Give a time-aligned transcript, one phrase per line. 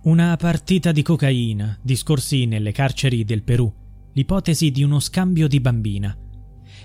[0.00, 3.70] Una partita di cocaina, discorsi nelle carceri del Perù,
[4.12, 6.16] l'ipotesi di uno scambio di bambina.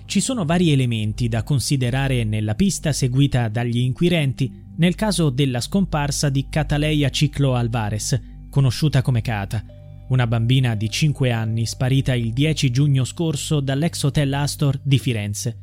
[0.06, 6.30] Ci sono vari elementi da considerare nella pista seguita dagli inquirenti nel caso della scomparsa
[6.30, 9.64] di Cataleia Ciclo Alvarez, conosciuta come Cata,
[10.10, 15.58] una bambina di 5 anni sparita il 10 giugno scorso dall'ex hotel Astor di Firenze.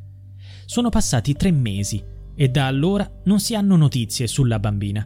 [0.66, 2.01] Sono passati tre mesi
[2.32, 5.05] e da allora non si hanno notizie sulla bambina.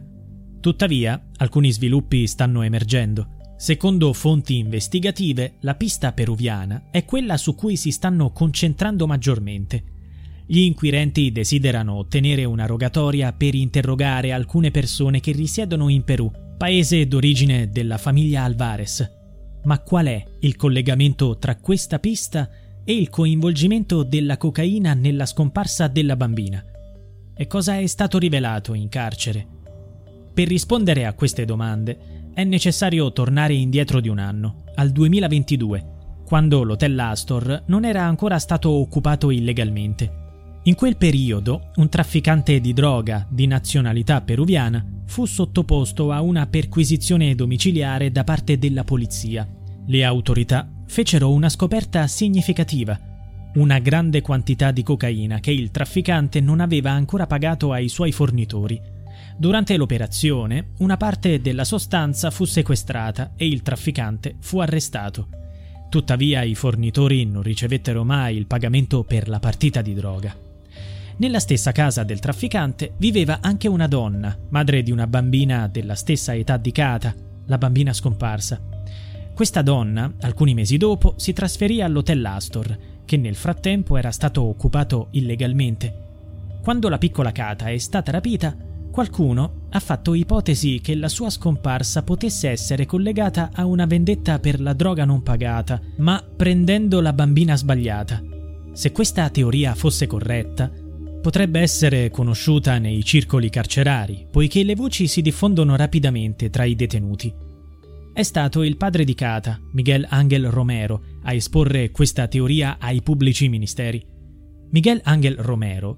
[0.65, 3.53] Tuttavia, alcuni sviluppi stanno emergendo.
[3.55, 9.83] Secondo fonti investigative, la pista peruviana è quella su cui si stanno concentrando maggiormente.
[10.47, 17.07] Gli inquirenti desiderano ottenere una rogatoria per interrogare alcune persone che risiedono in Perù, paese
[17.07, 19.07] d'origine della famiglia Alvarez.
[19.65, 22.49] Ma qual è il collegamento tra questa pista
[22.83, 26.65] e il coinvolgimento della cocaina nella scomparsa della bambina?
[27.35, 29.54] E cosa è stato rivelato in carcere?
[30.35, 35.93] Per rispondere a queste domande è necessario tornare indietro di un anno, al 2022,
[36.25, 40.23] quando l'hotel Astor non era ancora stato occupato illegalmente.
[40.63, 47.33] In quel periodo un trafficante di droga di nazionalità peruviana fu sottoposto a una perquisizione
[47.33, 49.47] domiciliare da parte della polizia.
[49.85, 52.99] Le autorità fecero una scoperta significativa,
[53.53, 58.94] una grande quantità di cocaina che il trafficante non aveva ancora pagato ai suoi fornitori
[59.37, 65.27] Durante l'operazione, una parte della sostanza fu sequestrata e il trafficante fu arrestato.
[65.89, 70.33] Tuttavia i fornitori non ricevettero mai il pagamento per la partita di droga.
[71.17, 76.33] Nella stessa casa del trafficante viveva anche una donna, madre di una bambina della stessa
[76.33, 77.13] età di Kata,
[77.45, 78.61] la bambina scomparsa.
[79.33, 85.09] Questa donna, alcuni mesi dopo, si trasferì all'hotel Astor, che nel frattempo era stato occupato
[85.11, 86.03] illegalmente.
[86.61, 88.55] Quando la piccola Kata è stata rapita,
[88.95, 94.61] Qualcuno ha fatto ipotesi che la sua scomparsa potesse essere collegata a una vendetta per
[94.61, 98.23] la droga non pagata, ma prendendo la bambina sbagliata.
[98.71, 100.71] Se questa teoria fosse corretta,
[101.21, 107.33] potrebbe essere conosciuta nei circoli carcerari, poiché le voci si diffondono rapidamente tra i detenuti.
[108.13, 113.49] È stato il padre di Cata, Miguel Angel Romero, a esporre questa teoria ai pubblici
[113.49, 114.01] ministeri.
[114.69, 115.97] Miguel Angel Romero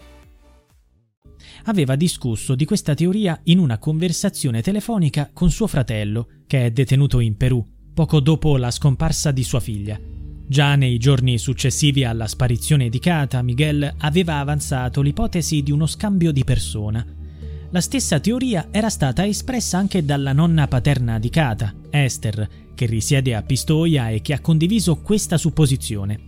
[1.65, 7.19] Aveva discusso di questa teoria in una conversazione telefonica con suo fratello, che è detenuto
[7.19, 9.99] in Perù, poco dopo la scomparsa di sua figlia.
[10.47, 16.31] Già nei giorni successivi alla sparizione di Kata, Miguel aveva avanzato l'ipotesi di uno scambio
[16.31, 17.05] di persona.
[17.69, 23.33] La stessa teoria era stata espressa anche dalla nonna paterna di Kata, Esther, che risiede
[23.33, 26.19] a Pistoia e che ha condiviso questa supposizione.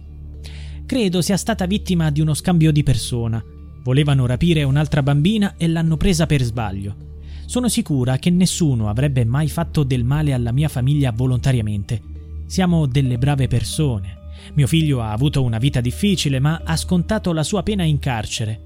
[0.86, 3.44] Credo sia stata vittima di uno scambio di persona,
[3.84, 7.12] Volevano rapire un'altra bambina e l'hanno presa per sbaglio.
[7.46, 12.02] Sono sicura che nessuno avrebbe mai fatto del male alla mia famiglia volontariamente.
[12.46, 14.18] Siamo delle brave persone.
[14.54, 18.60] Mio figlio ha avuto una vita difficile, ma ha scontato la sua pena in carcere.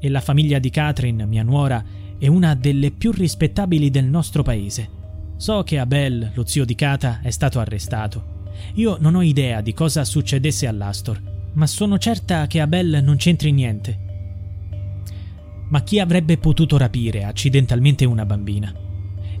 [0.00, 1.84] E la famiglia di Catherine, mia nuora,
[2.16, 4.88] è una delle più rispettabili del nostro paese.
[5.36, 8.32] So che Abel, lo zio di Kata, è stato arrestato.
[8.74, 11.20] Io non ho idea di cosa succedesse all'Astor,
[11.54, 14.03] ma sono certa che Abel non c'entri niente.
[15.68, 18.74] Ma chi avrebbe potuto rapire accidentalmente una bambina?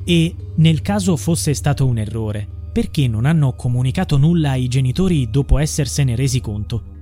[0.04, 5.58] E, nel caso fosse stato un errore, perché non hanno comunicato nulla ai genitori dopo
[5.58, 6.92] essersene resi conto?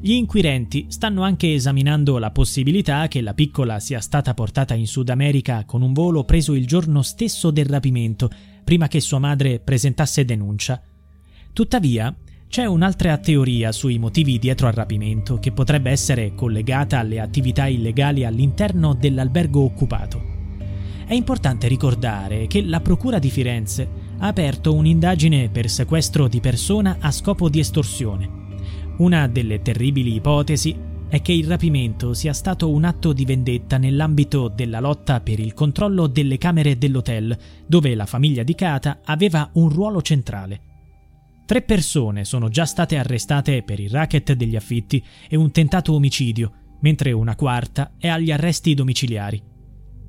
[0.00, 5.08] Gli inquirenti stanno anche esaminando la possibilità che la piccola sia stata portata in Sud
[5.08, 8.30] America con un volo preso il giorno stesso del rapimento,
[8.64, 10.82] prima che sua madre presentasse denuncia.
[11.54, 12.14] Tuttavia,
[12.54, 18.24] c'è un'altra teoria sui motivi dietro al rapimento che potrebbe essere collegata alle attività illegali
[18.24, 20.22] all'interno dell'albergo occupato.
[21.04, 26.98] È importante ricordare che la Procura di Firenze ha aperto un'indagine per sequestro di persona
[27.00, 28.30] a scopo di estorsione.
[28.98, 30.76] Una delle terribili ipotesi
[31.08, 35.54] è che il rapimento sia stato un atto di vendetta nell'ambito della lotta per il
[35.54, 37.36] controllo delle camere dell'hotel,
[37.66, 40.73] dove la famiglia di Kata aveva un ruolo centrale.
[41.46, 46.52] Tre persone sono già state arrestate per il racket degli affitti e un tentato omicidio,
[46.80, 49.42] mentre una quarta è agli arresti domiciliari.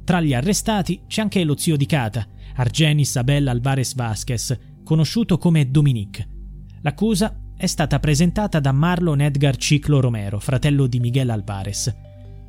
[0.06, 5.70] Tra gli arrestati c'è anche lo zio di Kata, Argenis Abel Alvarez Vasquez, conosciuto come
[5.70, 6.28] Dominique.
[6.84, 11.94] L'accusa è stata presentata da Marlon Edgar Ciclo Romero, fratello di Miguel Alvarez.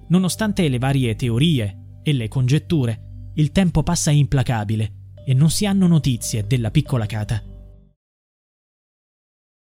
[0.09, 5.89] Nonostante le varie teorie e le congetture, il tempo passa implacabile e non si hanno
[5.89, 7.43] notizie della piccola Cata.